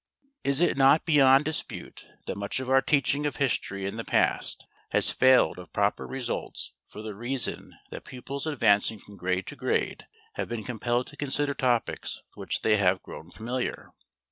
Is 0.43 0.61
it 0.61 0.77
not 0.77 1.05
beyond 1.05 1.45
dispute 1.45 2.07
that 2.25 2.35
much 2.35 2.59
of 2.59 2.71
our 2.71 2.81
teaching 2.81 3.27
of 3.27 3.35
history 3.35 3.85
in 3.85 3.97
the 3.97 4.03
past 4.03 4.65
has 4.93 5.11
failed 5.11 5.59
of 5.59 5.71
proper 5.73 6.07
results 6.07 6.73
for 6.87 7.03
the 7.03 7.13
reason 7.13 7.75
that 7.91 8.05
pupils 8.05 8.47
advancing 8.47 8.97
from 8.97 9.15
grade 9.15 9.45
to 9.45 9.55
grade 9.55 10.07
have 10.37 10.49
been 10.49 10.63
compelled 10.63 11.05
to 11.05 11.17
consider 11.17 11.53
topics 11.53 12.19
with 12.35 12.37
which 12.45 12.61
they 12.63 12.77
have 12.77 13.03
grown 13.03 13.29
familiar? 13.29 13.91